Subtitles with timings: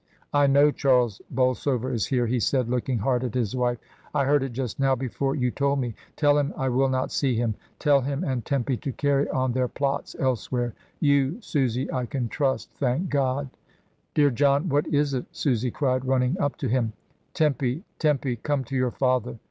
[0.33, 3.77] "I know Charles Bolsover is here," he said, looking hard at his wife.
[4.15, 5.93] "I heard it just now be fore you told me.
[6.15, 7.53] Tell him I will not see him.
[7.77, 10.73] Tell him and Tempy to carry on their plots else where.
[10.99, 13.47] You, Susy, I can trust, thank God."
[14.15, 16.93] "Dear John, what is it?" Susy cried, running up to him.
[17.35, 19.37] "Tempy, Tempy, come to your father!